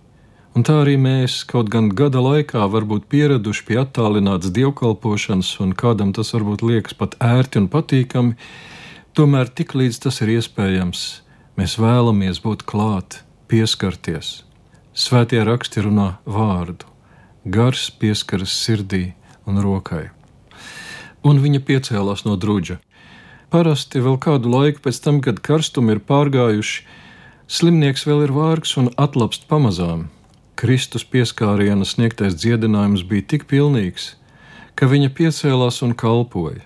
Un 0.57 0.65
tā 0.65 0.79
arī 0.81 0.95
mēs 0.97 1.43
kaut 1.49 1.69
gan 1.69 1.91
gada 1.93 2.21
laikā 2.25 2.63
varbūt 2.73 3.05
pieraduši 3.11 3.65
pie 3.67 3.77
attālinātas 3.83 4.53
dievkalpošanas, 4.55 5.51
un 5.61 5.75
kādam 5.77 6.09
tas 6.15 6.33
varbūt 6.33 6.65
liekas 6.65 6.97
pat 6.97 7.15
ērti 7.21 7.61
un 7.61 7.67
patīkami, 7.69 8.33
tomēr 9.13 9.51
tiklīdz 9.53 10.01
tas 10.07 10.19
ir 10.25 10.33
iespējams, 10.39 11.05
mēs 11.59 11.77
vēlamies 11.77 12.41
būt 12.41 12.65
klāt, 12.65 13.21
pieskarties. 13.47 14.41
Svētie 14.97 15.43
raksti 15.45 15.85
runā 15.85 16.09
vārdu, 16.25 16.89
gars 17.45 17.87
pieskaras 17.93 18.57
sirdī 18.65 19.13
un 19.45 19.61
rokai. 19.61 20.09
Un 21.21 21.43
viņa 21.43 21.61
piecēlās 21.67 22.25
no 22.25 22.39
drudža. 22.41 22.79
Parasti 23.53 24.01
vēl 24.01 24.17
kādu 24.21 24.49
laiku 24.49 24.81
pēc 24.85 24.97
tam, 25.05 25.21
kad 25.21 25.41
karstumi 25.45 25.95
ir 25.95 26.05
pārgājuši, 26.09 26.85
slimnieks 27.49 28.07
vēl 28.09 28.25
ir 28.27 28.33
vārgs 28.33 28.77
un 28.81 28.89
atlapst 28.97 29.45
pamazām 29.49 30.09
Kristus 30.59 31.05
pieskāriena 31.07 31.85
sniegtais 31.87 32.33
dziedinājums 32.35 33.05
bija 33.07 33.23
tik 33.31 33.45
pilnīgs, 33.47 34.09
ka 34.75 34.89
viņa 34.91 35.13
piecēlās 35.15 35.77
un 35.85 35.93
kalpoja. 35.95 36.65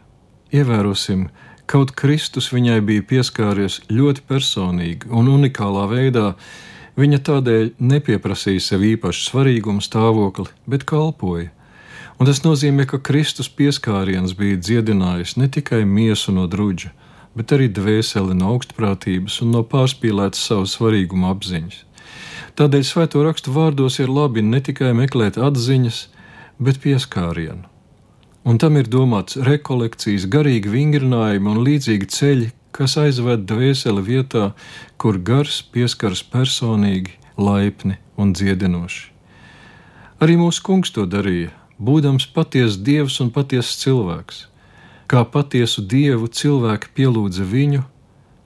Ievērosim, 0.49 1.27
kaut 1.69 1.93
Kristus 1.99 2.47
viņai 2.55 2.79
bija 2.87 3.03
pieskāries 3.11 3.83
ļoti 3.93 4.25
personīgi 4.25 5.11
un 5.13 5.29
unikālā 5.35 5.85
veidā, 5.91 6.31
viņa 6.97 7.19
tādēļ 7.29 7.69
nepieprasīja 7.91 8.65
sev 8.71 8.87
īpašu 8.89 9.27
svarīgumu 9.27 9.85
stāvokli, 9.85 10.49
bet 10.65 10.87
kalpoja. 10.89 11.51
Un 12.17 12.29
tas 12.29 12.41
nozīmē, 12.41 12.89
ka 12.89 12.97
Kristus 12.97 13.51
pieskāriens 13.61 14.33
bija 14.37 14.57
dziedinājis 14.57 15.37
ne 15.37 15.51
tikai 15.53 15.83
miesu 15.85 16.33
no 16.33 16.49
druģa, 16.49 16.89
bet 17.37 17.53
arī 17.53 17.69
dvēseli 17.69 18.41
no 18.41 18.55
augstprātības 18.57 19.37
un 19.45 19.53
no 19.53 19.61
pārspīlētas 19.61 20.49
savu 20.49 20.65
svarīgumu 20.69 21.29
apziņas. 21.29 21.83
Tādēļ 22.53 22.83
svēto 22.85 23.23
rakstu 23.25 23.49
vārdos 23.49 23.95
ir 23.97 24.11
labi 24.13 24.43
ne 24.45 24.59
tikai 24.61 24.91
meklēt 24.93 25.39
atziņas, 25.41 26.01
bet 26.61 26.77
pieskārienu. 26.83 27.65
Un 28.45 28.59
tam 28.61 28.77
ir 28.77 28.89
domāts 28.93 29.39
rekolekcijas, 29.47 30.27
garīgi 30.29 30.69
vingrinājumi 30.69 31.49
un 31.49 31.63
līdzīgi 31.65 32.09
ceļi, 32.13 32.51
kas 32.75 32.93
aizved 33.01 33.47
dvēseli 33.49 34.03
vietā, 34.05 34.51
kur 35.01 35.17
gars 35.17 35.63
pieskaras 35.73 36.21
personīgi, 36.35 37.15
laipni 37.41 37.97
un 38.21 38.35
dziedinoši. 38.37 39.09
Arī 40.21 40.37
mūsu 40.37 40.61
kungs 40.67 40.93
to 40.93 41.07
darīja, 41.09 41.49
būdams 41.81 42.29
patiesa 42.37 42.77
dievs 42.77 43.17
un 43.23 43.33
patiesa 43.33 43.79
cilvēks. 43.81 44.45
Kā 45.09 45.25
patiesu 45.25 45.81
dievu 45.81 46.29
cilvēki 46.29 46.93
pielūdza 46.93 47.49
viņu, 47.49 47.81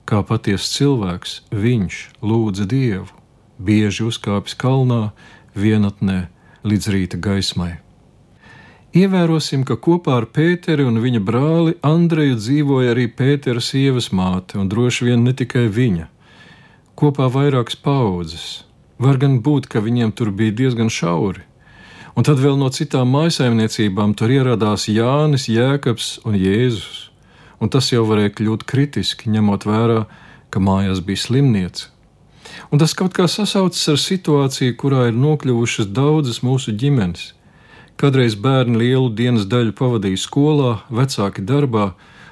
kā 0.08 0.24
patiesa 0.24 0.72
cilvēks 0.78 1.38
viņš 1.52 2.02
lūdza 2.24 2.64
dievu 2.72 3.17
bieži 3.58 4.06
uzkāpis 4.06 4.56
kalnā, 4.58 5.10
vienatnē 5.58 6.28
līdz 6.66 6.90
rīta 6.94 7.20
gaismai. 7.20 7.78
Ievērosim, 8.96 9.66
ka 9.68 9.76
kopā 9.76 10.14
ar 10.22 10.26
Pēteri 10.32 10.86
un 10.88 10.96
viņa 11.02 11.20
brāli 11.20 11.74
Andreju 11.84 12.38
dzīvoja 12.38 12.94
arī 12.94 13.04
Pētera 13.12 13.60
sievas 13.60 14.08
māte, 14.16 14.56
un 14.58 14.70
droši 14.72 15.10
vien 15.10 15.26
ne 15.26 15.34
tikai 15.36 15.66
viņa. 15.68 16.08
Kopā 16.98 17.28
vairākas 17.30 17.76
paudzes. 17.76 18.64
Var 18.98 19.20
gan 19.20 19.36
būt, 19.44 19.68
ka 19.70 19.84
viņiem 19.84 20.14
tur 20.16 20.32
bija 20.34 20.56
diezgan 20.62 20.88
šauri. 20.90 21.44
Un 22.18 22.26
tad 22.26 22.40
vēl 22.42 22.56
no 22.58 22.70
citām 22.74 23.12
mājsaimniecībām 23.14 24.16
tur 24.18 24.32
ieradās 24.34 24.88
Jānis, 24.90 25.46
Jēkabs 25.52 26.24
un 26.26 26.34
Jēzus. 26.34 27.12
Un 27.62 27.70
tas 27.70 27.92
jau 27.92 28.02
varēja 28.08 28.32
kļūt 28.40 28.64
kritiski, 28.66 29.30
ņemot 29.30 29.68
vērā, 29.68 30.00
ka 30.50 30.62
mājās 30.64 31.04
bija 31.04 31.26
slimnīca 31.28 31.92
un 32.70 32.80
tas 32.82 32.94
kaut 32.94 33.14
kā 33.16 33.26
sasaucas 33.30 33.82
ar 33.92 33.98
situāciju, 34.02 34.76
kurā 34.80 35.08
ir 35.08 35.18
nokļuvušas 35.18 35.90
daudzas 35.94 36.42
mūsu 36.46 36.74
ģimenes. 36.78 37.32
Kādreiz 37.98 38.36
bērni 38.38 38.78
lielu 38.78 39.10
dienas 39.10 39.48
daļu 39.50 39.74
pavadīja 39.78 40.20
skolā, 40.22 40.72
vecāki 40.90 41.42
darbā, 41.42 41.90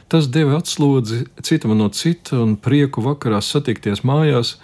tas 0.08 0.28
deva 0.30 0.60
atslodzi 0.60 1.24
citam 1.42 1.74
no 1.78 1.88
cita 1.90 2.38
un 2.38 2.54
prieku 2.56 3.02
vakarā 3.02 3.40
satikties 3.42 4.04
mājās. 4.06 4.56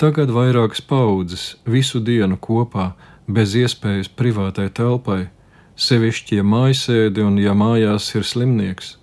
Tagad 0.00 0.32
vairākas 0.32 0.80
paudzes 0.80 1.54
visu 1.68 2.00
dienu 2.00 2.38
kopā, 2.40 2.94
bez 3.28 3.54
iespējas 3.54 4.08
privātai 4.08 4.70
telpai, 4.72 5.28
sevišķi, 5.76 6.40
ja 6.40 6.44
mājasēdi 6.44 7.24
un 7.24 7.38
ja 7.38 7.54
mājās 7.54 8.10
ir 8.16 8.24
slimnieks. 8.26 8.96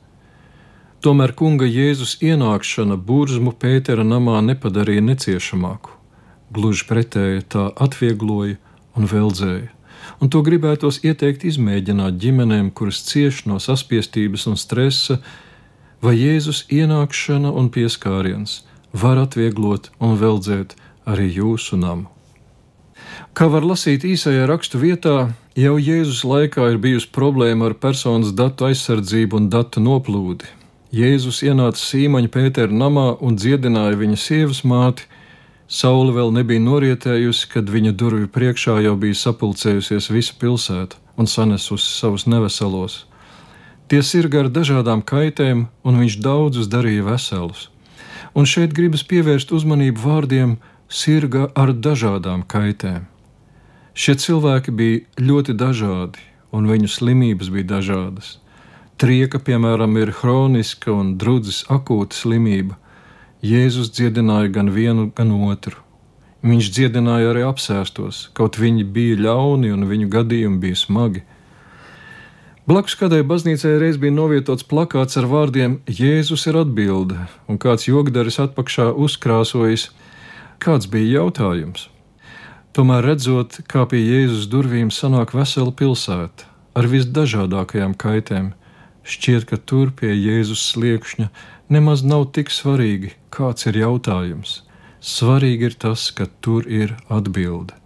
Tomēr 1.02 1.32
kunga 1.34 1.66
Jēzus 1.66 2.20
ienākšana 2.22 2.94
burzmu 2.94 3.56
Pētera 3.58 4.04
namā 4.06 4.36
nepadarīja 4.46 5.02
neciešamāku. 5.02 5.96
Gluži 6.54 6.86
pretēji 6.86 7.42
tā 7.56 7.64
atviegloja 7.86 8.60
un 8.94 9.10
veldzēja. 9.10 9.72
Un 10.22 10.30
to 10.30 10.44
gribētos 10.46 11.00
ieteikt 11.02 11.48
izmēģināt 11.50 12.22
ģimenēm, 12.22 12.70
kuras 12.78 13.02
cieš 13.08 13.48
no 13.50 13.58
saspiestības 13.58 14.46
un 14.54 14.62
stresa, 14.62 15.18
vai 16.06 16.14
Jēzus 16.20 16.68
ienākšana 16.70 17.50
un 17.50 17.74
pieskāriens 17.74 18.60
var 18.94 19.18
atvieglot 19.26 19.90
un 19.98 20.16
veldzēt 20.22 20.78
arī 21.10 21.32
jūsu 21.34 21.82
namu. 21.82 22.14
Kā 23.34 23.50
var 23.50 23.66
lasīt 23.66 24.06
īsajā 24.06 24.46
rakstu 24.46 24.78
vietā, 24.86 25.34
jau 25.58 25.76
Jēzus 25.82 26.22
laikā 26.30 26.70
ir 26.76 26.82
bijusi 26.86 27.10
problēma 27.10 27.72
ar 27.74 27.80
personas 27.90 28.38
datu 28.38 28.70
aizsardzību 28.70 29.42
un 29.42 29.50
datu 29.50 29.82
noplūdi. 29.82 30.61
Jēzus 30.92 31.38
ienāca 31.48 31.80
Sīmaņa 31.80 32.28
Pētera 32.28 32.76
namā 32.76 33.14
un 33.24 33.38
dziedināja 33.40 33.96
viņa 33.96 34.18
sievas 34.20 34.58
māti. 34.68 35.06
Saule 35.72 36.12
vēl 36.12 36.34
nebija 36.36 36.60
norietējusi, 36.60 37.48
kad 37.54 37.70
viņa 37.72 37.94
durvju 37.96 38.28
priekšā 38.28 38.76
jau 38.84 38.98
bija 39.00 39.16
sapulcējusies 39.16 40.10
visa 40.12 40.36
pilsēta 40.42 41.00
un 41.16 41.32
sanesusi 41.32 41.94
savus 41.96 42.28
neveselos. 42.28 43.06
Tie 43.88 44.02
sirga 44.04 44.44
ar 44.44 44.50
dažādām 44.52 45.00
kaitēm, 45.00 45.70
un 45.88 46.02
viņš 46.04 46.20
daudzus 46.28 46.68
darīja 46.68 47.08
veselus. 47.08 47.70
Un 48.36 48.44
šeit 48.44 48.76
gribas 48.76 49.08
pievērst 49.08 49.56
uzmanību 49.56 50.04
vārdiem 50.04 50.58
sirga 50.92 51.48
ar 51.56 51.72
dažādām 51.72 52.44
kaitēm. 52.44 53.08
Šie 53.96 54.20
cilvēki 54.20 54.76
bija 54.76 55.24
ļoti 55.24 55.56
dažādi, 55.56 56.20
un 56.52 56.68
viņu 56.68 56.92
slimības 56.92 57.48
bija 57.48 57.78
dažādas. 57.78 58.41
Trieka, 59.02 59.40
piemēram, 59.42 59.96
ir 59.98 60.12
hroniska 60.14 60.92
un 60.94 61.16
drudzes 61.18 61.64
akūta 61.74 62.14
slimība. 62.14 62.76
Jēzus 63.42 63.88
dziedināja 63.98 64.52
gan 64.54 64.70
vienu, 64.70 65.08
gan 65.18 65.32
otru. 65.34 65.80
Viņš 66.46 66.70
dziedināja 66.76 67.32
arī 67.32 67.42
apsēstos, 67.48 68.28
kaut 68.38 68.60
viņi 68.62 68.86
bija 68.94 69.18
ļauni 69.24 69.74
un 69.74 69.88
viņu 69.90 70.12
gadījumi 70.14 70.62
bija 70.62 70.78
smagi. 70.84 71.24
Blakus 72.70 72.94
kādai 73.02 73.24
baznīcai 73.26 73.74
reiz 73.82 73.98
bija 73.98 74.14
novietots 74.14 74.70
plakāts 74.70 75.18
ar 75.18 75.26
vārdiem 75.34 75.80
Jēzus 75.90 76.46
ir 76.54 76.62
atbilde, 76.62 77.26
un 77.50 77.58
kāds 77.58 77.90
jogdaris 77.90 78.38
atpakšā 78.46 78.92
uzkrāsojis, 78.94 79.90
kāds 80.62 80.86
bija 80.86 81.24
jautājums. 81.24 81.90
Tomēr 82.78 83.02
redzot, 83.16 83.64
kā 83.66 83.90
pie 83.90 84.06
Jēzus 84.06 84.46
durvīm 84.46 84.94
sanāk 84.94 85.34
vesela 85.34 85.74
pilsēta 85.74 86.46
ar 86.78 86.86
visdažādākajām 86.88 87.98
kaitēm, 87.98 88.54
šķiet, 89.08 89.50
ka 89.50 89.58
tur 89.58 89.92
pie 89.96 90.14
Jēzus 90.14 90.64
sliekšņa 90.72 91.30
nemaz 91.74 92.06
nav 92.06 92.30
tik 92.38 92.54
svarīgi, 92.54 93.16
kāds 93.34 93.70
ir 93.70 93.82
jautājums. 93.84 94.62
Svarīgi 95.02 95.72
ir 95.72 95.78
tas, 95.82 96.10
ka 96.14 96.30
tur 96.42 96.68
ir 96.70 96.98
atbilde 97.10 97.82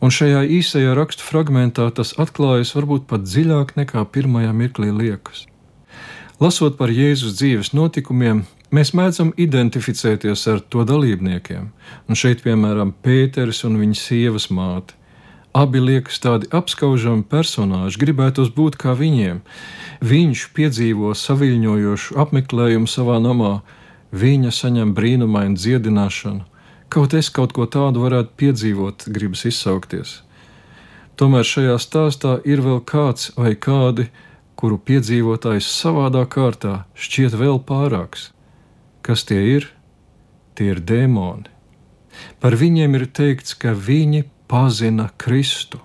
un 0.00 0.12
šajā 0.12 0.44
īsajā 0.58 0.94
rakstu 0.96 1.24
fragmentā 1.24 1.86
tas 1.94 2.14
atklājas 2.20 2.74
varbūt 2.76 3.06
pat 3.10 3.24
dziļāk 3.26 3.76
nekā 3.78 4.04
pirmajā 4.12 4.52
mirklī 4.56 4.92
liekas. 4.92 5.46
Lasot 6.40 6.76
par 6.76 6.92
Jēzus 6.92 7.38
dzīves 7.38 7.72
notikumiem, 7.72 8.44
mēs 8.70 8.92
mēdzam 8.96 9.32
identificēties 9.40 10.44
ar 10.52 10.60
to 10.60 10.84
dalībniekiem, 10.84 11.70
un 12.08 12.18
šeit, 12.18 12.42
piemēram, 12.44 12.92
Pēters 13.02 13.64
un 13.64 13.80
viņa 13.80 14.00
sievas 14.02 14.50
māte. 14.52 14.98
Abi 15.56 15.80
liekas 15.80 16.18
tādi 16.20 16.50
apskaužami 16.52 17.24
personāži, 17.30 18.00
gribētos 18.02 18.50
būt 18.52 18.76
kā 18.80 18.92
viņiem. 18.98 19.40
Viņš 20.04 20.42
piedzīvo 20.56 21.14
saviņojošu 21.16 22.18
apmeklējumu 22.20 22.90
savā 22.90 23.16
namā, 23.24 23.54
viņa 24.12 24.52
saņem 24.52 24.92
brīnumainu 24.98 25.56
dziedināšanu, 25.56 26.44
Kaut 26.88 27.14
es 27.18 27.28
kaut 27.34 27.50
ko 27.52 27.66
tādu 27.66 28.04
varētu 28.04 28.36
piedzīvot, 28.38 29.08
gribas 29.10 29.42
izsaukties. 29.48 30.20
Tomēr 31.18 31.46
šajā 31.48 31.74
stāstā 31.82 32.36
ir 32.46 32.62
vēl 32.62 32.78
kāds 32.86 33.32
vai 33.34 33.56
kādi, 33.58 34.06
kuru 34.56 34.78
piedzīvotājs 34.78 35.66
savādā 35.66 36.22
kārtā 36.30 36.84
šķiet 36.94 37.34
vēl 37.40 37.58
pārāks. 37.66 38.30
Kas 39.02 39.26
tie 39.26 39.40
ir? 39.56 39.68
Tie 40.56 40.70
ir 40.72 40.80
dēmoni. 40.80 41.50
Par 42.40 42.56
viņiem 42.56 42.94
ir 42.96 43.06
teikts, 43.12 43.56
ka 43.58 43.74
viņi 43.74 44.24
pazina 44.48 45.10
Kristu. 45.16 45.80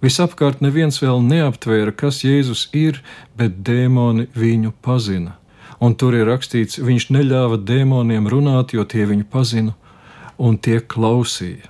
Visapkārt 0.00 0.62
neviens 0.64 0.96
vēl 1.02 1.20
neaptvēra, 1.26 1.92
kas 1.92 2.22
Jēzus 2.24 2.68
ir, 2.76 3.02
bet 3.36 3.60
dēmoni 3.66 4.30
viņu 4.36 4.72
pazina. 4.80 5.36
Un 5.80 5.94
tur 5.96 6.16
ir 6.16 6.28
rakstīts, 6.28 6.80
viņš 6.80 7.10
neļāva 7.12 7.58
dēmoniem 7.64 8.28
runāt, 8.28 8.72
jo 8.76 8.84
tie 8.84 9.04
viņu 9.08 9.26
pazina 9.32 9.76
un 10.40 10.56
tie 10.56 10.80
klausīja. 10.80 11.68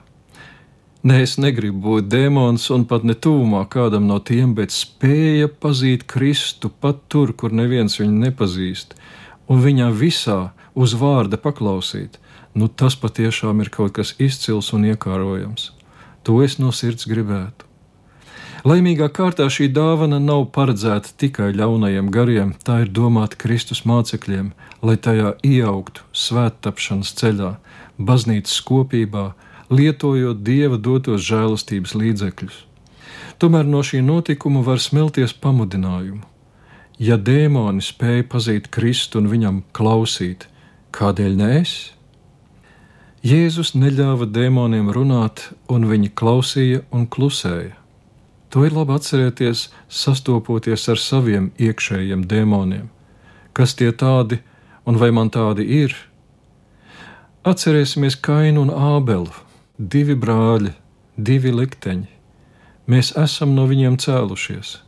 Nē, 1.01 1.23
es 1.25 1.39
negribu 1.41 1.81
būt 1.81 2.11
demons 2.13 2.67
un 2.75 2.85
pat 2.85 3.07
ne 3.09 3.15
tūmā 3.17 3.63
kādam 3.73 4.05
no 4.11 4.19
tiem, 4.21 4.53
bet 4.55 4.75
spēja 4.75 5.49
pazīt 5.49 6.05
Kristu 6.11 6.69
pat 6.69 7.07
tur, 7.09 7.33
kur 7.33 7.55
neviens 7.57 7.97
viņu 8.03 8.19
nepazīst, 8.27 8.93
un 9.49 9.63
viņam 9.65 9.97
visā 9.97 10.41
uz 10.75 10.95
vārda 11.01 11.41
paklausīt. 11.41 12.21
Nu, 12.55 12.69
tas 12.69 12.99
patiešām 13.01 13.63
ir 13.65 13.73
kaut 13.73 13.95
kas 13.97 14.13
izcils 14.19 14.75
un 14.77 14.91
iekārojams. 14.91 15.71
To 16.25 16.43
es 16.45 16.59
no 16.61 16.73
sirds 16.77 17.09
gribētu. 17.09 17.67
Laimīgā 18.61 19.07
kārtā 19.17 19.47
šī 19.49 19.71
dāvana 19.73 20.19
nav 20.21 20.51
paredzēta 20.53 21.15
tikai 21.17 21.49
ļaunajiem 21.57 22.11
gariem, 22.13 22.51
tā 22.61 22.83
ir 22.85 22.91
domāta 22.93 23.39
Kristus 23.41 23.87
mācekļiem, 23.89 24.51
lai 24.85 24.97
tajā 25.01 25.31
ieaugtu 25.41 26.05
svēttapšanas 26.13 27.15
ceļā, 27.17 27.55
baznīcas 27.97 28.59
kopībā, 28.69 29.31
lietojot 29.73 30.43
dieva 30.45 30.77
dotos 30.77 31.25
žēlastības 31.25 31.97
līdzekļus. 31.97 32.59
Tomēr 33.41 33.65
no 33.65 33.81
šī 33.81 34.03
notikuma 34.05 34.61
var 34.67 34.83
smelties 34.85 35.33
pamudinājumu. 35.33 36.27
Ja 37.01 37.17
dēmoni 37.17 37.81
spēja 37.81 38.27
pazīt 38.29 38.69
Kristu 38.69 39.23
un 39.23 39.31
viņam 39.33 39.63
klausīt, 39.73 40.45
kādēļ 40.93 41.41
ne 41.41 41.49
es? 41.63 41.73
Jēzus 43.21 43.75
neļāva 43.77 44.25
dēmoniem 44.33 44.87
runāt, 44.97 45.51
un 45.69 45.83
viņi 45.85 46.09
klausīja 46.17 46.79
un 46.89 47.03
klusēja. 47.05 47.75
To 48.49 48.63
ir 48.65 48.73
labi 48.73 48.95
atcerēties, 48.97 49.67
sastopoties 49.93 50.87
ar 50.89 50.97
saviem 50.97 51.51
iekšējiem 51.61 52.23
dēmoniem. 52.25 52.87
Kas 53.53 53.77
tie 53.77 53.91
tādi 53.93 54.39
un 54.89 54.97
vai 54.97 55.11
man 55.13 55.29
tādi 55.29 55.67
ir? 55.83 55.93
Atcerēsimies 57.45 58.17
Kainu 58.25 58.65
un 58.65 58.73
Ābelu, 58.73 59.29
divi 59.77 60.17
brāļi, 60.17 60.73
divi 61.21 61.53
likteņi. 61.53 62.09
Mēs 62.89 63.13
esam 63.21 63.53
no 63.53 63.69
viņiem 63.69 64.01
cēlušies. 64.01 64.79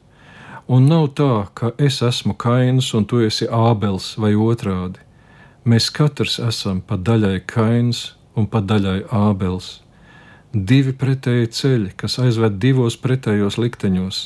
Un 0.73 0.89
nav 0.89 1.11
tā, 1.21 1.51
ka 1.53 1.75
es 1.77 2.01
esmu 2.01 2.33
Kains 2.41 2.95
un 2.97 3.05
tu 3.05 3.21
esi 3.21 3.45
Ābels 3.45 4.15
vai 4.17 4.33
otrādi. 4.33 5.05
Mēs 5.69 5.93
katrs 5.93 6.41
esam 6.41 6.81
pa 6.81 6.97
daļai 6.97 7.45
Kains 7.45 8.07
un 8.37 8.47
pa 8.49 8.61
daļai 8.61 9.03
Ābels 9.13 9.83
divi 10.53 10.93
pretēji 10.93 11.49
ceļi, 11.49 11.91
kas 11.97 12.19
aizved 12.21 12.59
divos 12.61 12.99
pretējos 13.01 13.57
likteņos. 13.59 14.23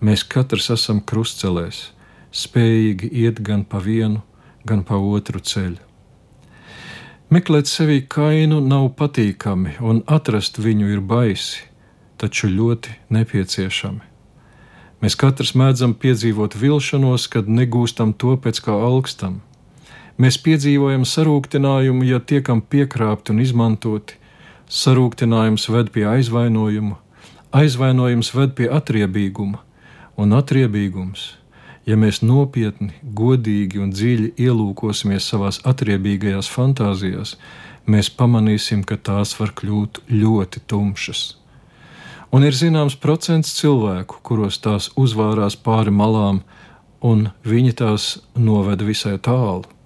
Mēs 0.00 0.22
katrs 0.22 0.70
esam 0.70 1.00
krustcelēs, 1.02 1.90
spējīgi 2.30 3.10
iet 3.24 3.42
gan 3.42 3.64
pa 3.64 3.82
vienu, 3.82 4.22
gan 4.64 4.84
pa 4.86 4.96
otru 4.96 5.42
ceļu. 5.42 5.82
Meklēt 7.28 7.68
sevi 7.68 8.00
kainu 8.08 8.60
nav 8.64 8.94
patīkami, 8.96 9.76
un 9.84 10.00
atrast 10.06 10.58
viņu 10.62 10.94
ir 10.94 11.02
baisi, 11.04 11.66
taču 12.16 12.48
ļoti 12.48 12.94
nepieciešami. 13.12 14.06
Mēs 15.02 15.14
katrs 15.18 15.52
mēdzam 15.54 15.92
piedzīvot 15.94 16.56
vilšanos, 16.58 17.28
kad 17.30 17.50
negūstam 17.50 18.14
to 18.14 18.34
pēc 18.40 18.62
kā 18.64 18.72
augstam. 18.72 19.42
Mēs 20.18 20.34
piedzīvojam 20.42 21.04
sarūktinājumu, 21.06 22.02
ja 22.02 22.18
tiekam 22.18 22.58
piekrāpti 22.58 23.30
un 23.30 23.42
izmantoti, 23.44 24.16
sarūktinājums 24.66 25.68
ved 25.70 25.92
pie 25.94 26.08
aizvainojuma, 26.10 26.98
aizvainojums 27.54 28.32
ved 28.34 28.56
pie 28.58 28.66
atriebīguma, 28.66 29.60
un 30.18 30.34
atriebīgums, 30.34 31.28
ja 31.86 31.94
mēs 31.94 32.18
nopietni, 32.26 32.90
godīgi 33.02 33.78
un 33.78 33.94
dziļi 33.94 34.32
ielūkosimies 34.42 35.30
savās 35.30 35.62
atriebīgajās 35.62 36.50
fantāzijās, 36.50 37.36
mēs 37.86 38.10
pamanīsim, 38.10 38.82
ka 38.82 38.98
tās 38.98 39.38
var 39.38 39.54
kļūt 39.54 40.02
ļoti 40.10 40.66
tumšas. 40.66 41.24
Un 42.34 42.42
ir 42.42 42.58
zināms 42.58 42.98
procents 42.98 43.54
cilvēku, 43.62 44.18
kuros 44.26 44.58
tās 44.66 44.90
uzvārās 44.98 45.54
pāri 45.56 45.94
malām, 45.94 46.42
un 47.00 47.28
viņi 47.46 47.78
tās 47.78 48.16
noveda 48.34 48.84
visai 48.84 49.14
tālu. 49.22 49.77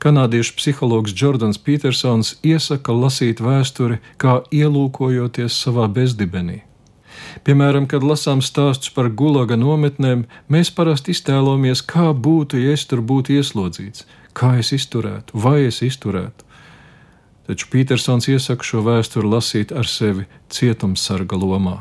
Kanādiešu 0.00 0.54
psihologs 0.56 1.12
Jordans 1.12 1.58
Petersons 1.60 2.38
iesaka 2.40 2.94
lasīt 2.96 3.42
vēsturi 3.44 3.98
kā 4.16 4.38
ielūkojoties 4.48 5.58
savā 5.60 5.90
bezdibenī. 5.92 6.62
Piemēram, 7.44 7.84
kad 7.84 8.00
lasām 8.00 8.40
stāstus 8.40 8.94
par 8.96 9.10
gulaga 9.12 9.58
nometnēm, 9.60 10.22
mēs 10.48 10.70
parasti 10.72 11.12
iztēlojamies, 11.12 11.82
kā 11.84 12.14
būtu, 12.16 12.62
ja 12.64 12.72
es 12.78 12.86
tur 12.88 13.04
būtu 13.04 13.36
ieslodzīts, 13.36 14.06
kā 14.32 14.54
es 14.62 14.72
izturētu, 14.72 15.36
vai 15.36 15.66
es 15.66 15.82
izturētu. 15.84 16.48
Taču 17.50 17.68
Petersons 17.68 18.30
iesaka 18.32 18.64
šo 18.64 18.80
vēsturi 18.86 19.28
lasīt 19.36 19.76
ar 19.76 19.84
sevi 19.84 20.24
cietumsarga 20.48 21.36
lomā. 21.36 21.76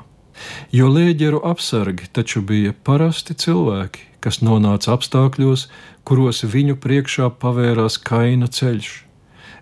Jo 0.76 0.92
lēģeru 0.92 1.40
apsargi 1.48 2.12
taču 2.12 2.44
bija 2.44 2.76
parasti 2.84 3.36
cilvēki, 3.40 4.09
kas 4.24 4.42
nonāca 4.46 4.94
apstākļos, 4.96 5.68
kuros 6.08 6.44
viņu 6.44 6.78
priekšā 6.84 7.30
pavērās 7.42 8.00
kaina 8.10 8.48
ceļš. 8.48 8.92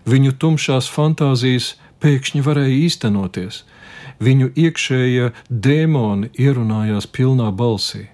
Viņu 0.08 0.34
tumšās 0.40 0.88
fantāzijas 0.90 1.74
pēkšņi 2.02 2.42
varēja 2.46 2.76
īstenoties, 2.86 3.62
viņu 4.22 4.50
iekšējie 4.54 5.32
dēmoni 5.50 6.30
ierunājās 6.38 7.08
pilnā 7.10 7.50
balsī. 7.52 8.08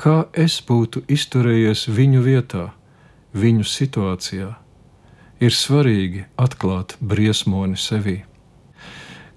Kā 0.00 0.24
es 0.32 0.60
būtu 0.64 1.02
izturējies 1.12 1.88
viņu 1.92 2.24
vietā, 2.24 2.70
viņu 3.36 3.66
situācijā, 3.68 4.54
ir 5.40 5.56
svarīgi 5.56 6.24
atklāt 6.40 6.96
briesmoni 7.00 7.76
sevī. 7.80 8.20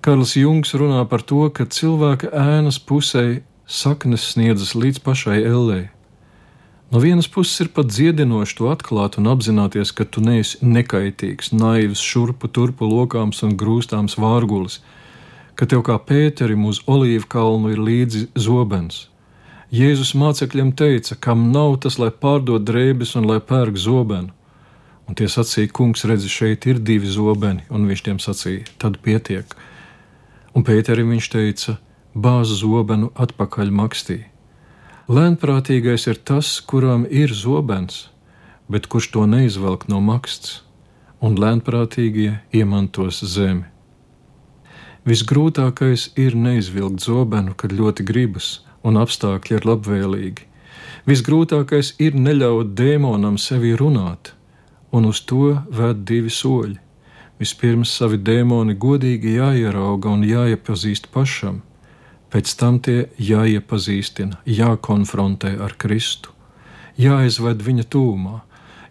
Karls 0.04 0.36
Jungs 0.36 0.74
runā 0.76 1.04
par 1.08 1.24
to, 1.24 1.48
ka 1.56 1.64
cilvēka 1.64 2.32
ēnas 2.36 2.80
pusē 2.80 3.44
saknes 3.68 4.26
sniedzas 4.34 4.74
līdz 4.76 5.00
pašai 5.04 5.40
ellei. 5.48 5.86
No 6.94 7.00
vienas 7.00 7.26
puses 7.28 7.58
ir 7.58 7.72
pat 7.74 7.88
dziedinoši 7.90 8.54
to 8.60 8.68
atklāt 8.70 9.16
un 9.18 9.26
apzināties, 9.32 9.90
ka 9.98 10.06
tu 10.06 10.22
neesi 10.22 10.60
nekaitīgs, 10.62 11.48
naivs, 11.50 11.98
šurpu 11.98 12.46
turpu 12.54 12.86
lokāms 12.86 13.40
un 13.48 13.56
grūstāms 13.58 14.14
vārgulis, 14.22 14.76
ka 15.58 15.66
tev 15.66 15.82
kā 15.88 15.96
Pēterim 15.98 16.68
uz 16.70 16.84
olīvu 16.86 17.26
kalnu 17.34 17.72
ir 17.74 17.82
līdzi 17.82 18.22
zobens. 18.38 19.08
Jēzus 19.74 20.12
mācekļiem 20.22 20.70
teica, 20.78 21.18
kam 21.18 21.48
nav 21.56 21.80
tas, 21.82 21.98
lai 21.98 22.12
pārdod 22.14 22.62
drēbes 22.68 23.16
un 23.18 23.26
lai 23.26 23.40
pērk 23.42 23.80
zobenu. 23.82 24.30
Un 25.10 25.18
tie 25.18 25.26
sacīja, 25.26 25.72
kungs, 25.74 26.06
redzi, 26.06 26.30
šeit 26.30 26.68
ir 26.70 26.78
divi 26.78 27.10
zobeni, 27.10 27.66
un 27.74 27.90
viņš 27.90 28.04
tiem 28.06 28.22
sacīja, 28.22 28.68
tad 28.78 29.02
pietiek. 29.02 29.58
Un 30.54 30.62
Pēterim 30.62 31.10
viņš 31.16 31.32
teica, 31.40 31.76
bāz 32.14 32.54
zobenu 32.62 33.10
atpakaļ 33.18 33.74
makstī. 33.82 34.20
Lēnprātīgais 35.04 36.06
ir 36.08 36.16
tas, 36.24 36.62
kuram 36.64 37.02
ir 37.12 37.34
zobens, 37.36 38.08
bet 38.72 38.86
kurš 38.88 39.10
to 39.12 39.26
neizvelk 39.28 39.90
no 39.92 40.00
maksts, 40.00 40.62
un 41.20 41.36
lēnprātīgie 41.36 42.38
iemantos 42.56 43.20
zemi. 43.28 43.66
Visgrūtākais 45.04 46.14
ir 46.16 46.38
neizvilkt 46.40 47.04
zobenu, 47.04 47.52
kad 47.52 47.76
ļoti 47.76 48.06
gribas 48.08 48.62
un 48.88 48.96
apstākļi 48.96 49.58
ir 49.58 49.68
labvēlīgi. 49.68 50.48
Visgrūtākais 51.04 51.98
ir 52.00 52.16
neļaut 52.16 52.72
dēmonam 52.72 53.36
sevi 53.36 53.76
runāt 53.76 54.32
un 54.96 55.10
uz 55.12 55.20
to 55.28 55.58
ved 55.68 56.06
divi 56.08 56.32
soļi. 56.32 56.80
Vispirms 57.44 57.92
savi 57.92 58.22
dēmoni 58.24 58.80
godīgi 58.80 59.36
jāierauga 59.36 60.16
un 60.16 60.24
jāiepazīst 60.24 61.12
pašam, 61.12 61.60
pēc 62.34 62.56
tam 62.58 62.80
tie 62.82 63.06
jāiepazīstina, 63.22 64.42
jākonfrontē 64.50 65.54
ar 65.62 65.76
Kristu, 65.78 66.34
jāizved 66.98 67.62
viņa 67.62 67.86
tūmā, 67.94 68.40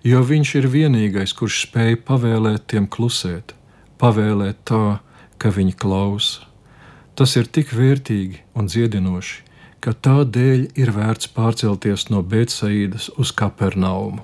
jo 0.06 0.22
viņš 0.22 0.54
ir 0.60 0.70
vienīgais, 0.70 1.34
kurš 1.34 1.64
spēj 1.66 1.98
pavēlēt 2.06 2.68
tiem 2.70 2.86
klusēt, 2.86 3.56
pavēlēt 3.98 4.62
tā, 4.70 5.00
ka 5.42 5.50
viņi 5.50 5.74
klausa. 5.74 6.46
Tas 7.18 7.34
ir 7.36 7.50
tik 7.50 7.74
vērtīgi 7.74 8.40
un 8.56 8.70
dziedinoši, 8.70 9.42
ka 9.82 9.92
tā 9.92 10.22
dēļ 10.22 10.68
ir 10.78 10.92
vērts 10.94 11.32
pārcelties 11.34 12.08
no 12.14 12.22
Bēcaidas 12.22 13.10
uz 13.18 13.34
Kapernaumu. 13.34 14.22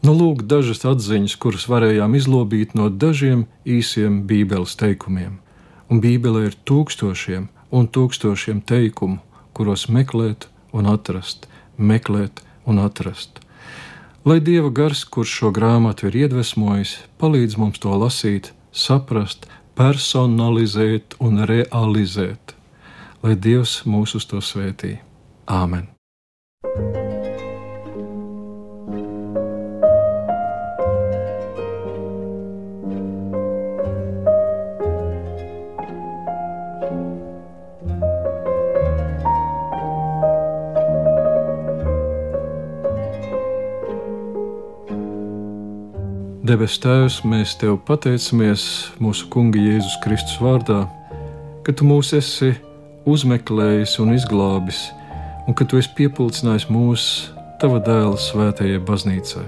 Nu, 0.00 0.14
lūk, 0.16 0.46
dažas 0.48 0.86
atziņas, 0.88 1.34
kuras 1.36 1.66
varējām 1.68 2.14
izlobīt 2.16 2.72
no 2.78 2.86
dažiem 2.88 3.44
īsiem 3.68 4.22
Bībeles 4.30 4.78
teikumiem. 4.80 5.34
Un 5.92 6.00
Bībelē 6.00 6.46
ir 6.48 6.56
tūkstošiem 6.64 7.50
un 7.70 7.88
tūkstošiem 7.88 8.62
teikumu, 8.66 9.20
kuros 9.54 9.88
meklēt 9.88 10.48
un 10.72 10.88
atrast, 10.90 11.46
meklēt 11.76 12.42
un 12.66 12.82
atrast. 12.82 13.40
Lai 14.24 14.40
Dieva 14.44 14.68
gars, 14.68 15.04
kurš 15.08 15.32
šo 15.38 15.50
grāmatu 15.56 16.10
ir 16.10 16.18
iedvesmojis, 16.26 16.98
palīdz 17.16 17.56
mums 17.56 17.80
to 17.80 17.94
lasīt, 17.96 18.52
saprast, 18.70 19.48
personalizēt 19.78 21.16
un 21.24 21.44
realizēt. 21.48 22.54
Lai 23.24 23.36
Dievs 23.36 23.80
mūs 23.88 24.16
uz 24.20 24.28
to 24.28 24.44
svētī. 24.44 24.98
Āmen! 25.48 25.88
Debes 46.50 46.80
Tēvs, 46.82 47.20
mēs 47.22 47.52
Tev 47.60 47.76
pateicamies 47.86 48.62
mūsu 48.98 49.28
Kunga 49.30 49.60
Jēzus 49.60 49.92
Kristus 50.02 50.40
vārdā, 50.42 50.80
ka 51.62 51.70
Tu 51.70 51.84
mūs 51.86 52.08
esi 52.16 52.48
uzmeklējis 53.06 53.92
un 54.02 54.16
izglābis, 54.16 54.80
un 55.46 55.54
ka 55.54 55.62
Tu 55.70 55.78
esi 55.78 55.92
piepildījis 55.94 56.66
mūs 56.74 57.04
Tava 57.62 57.78
dēla 57.86 58.18
svētajai 58.18 58.80
baznīcai. 58.88 59.44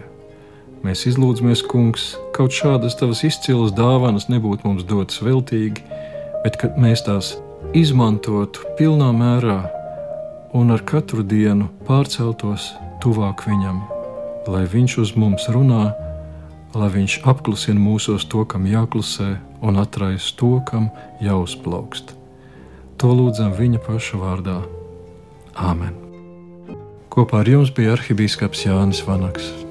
Mēs 0.86 1.02
izlūdzamies, 1.10 1.64
Kungs, 1.72 2.04
kaut 2.36 2.54
šādas 2.54 2.94
Tavas 3.00 3.24
izcilas 3.26 3.74
dāvanas 3.74 4.28
nebūtu 4.30 4.68
mums 4.68 4.86
dotas 4.86 5.18
veltīgi, 5.26 5.82
bet 6.44 6.60
ka 6.60 6.70
mēs 6.78 7.02
tās 7.08 7.32
izmantotu 7.74 8.76
pilnā 8.78 9.10
mērā 9.16 9.58
un 10.54 10.70
ar 10.70 10.86
katru 10.86 11.26
dienu 11.26 11.66
pārceltos 11.90 12.70
tuvāk 13.02 13.42
Viņam, 13.50 13.82
lai 14.54 14.68
Viņš 14.70 14.98
uz 15.02 15.16
mums 15.18 15.50
runā 15.50 15.90
lai 16.74 16.88
Viņš 16.92 17.18
apklusina 17.28 17.80
mūsos 17.80 18.24
to, 18.28 18.44
kam 18.48 18.66
jāklusē, 18.68 19.36
un 19.62 19.80
atraisa 19.82 20.32
to, 20.40 20.54
kam 20.68 20.88
jāuzplaukst. 21.22 22.14
To 22.98 23.12
lūdzam 23.18 23.52
Viņa 23.58 23.82
paša 23.84 24.20
vārdā. 24.20 24.60
Āmen! 25.52 25.98
Kopā 27.12 27.42
ar 27.42 27.50
jums 27.50 27.68
bija 27.76 27.92
arhibīskaps 27.92 28.64
Jānis 28.64 29.04
Vanaks. 29.04 29.52